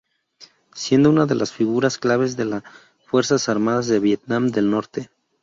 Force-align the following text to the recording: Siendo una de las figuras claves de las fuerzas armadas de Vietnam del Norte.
Siendo 0.73 1.11
una 1.11 1.27
de 1.27 1.35
las 1.35 1.51
figuras 1.51 1.99
claves 1.99 2.35
de 2.35 2.45
las 2.45 2.63
fuerzas 3.05 3.49
armadas 3.49 3.85
de 3.85 3.99
Vietnam 3.99 4.47
del 4.49 4.71
Norte. 4.71 5.11